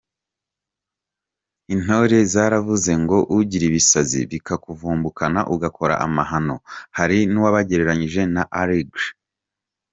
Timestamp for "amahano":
6.05-6.55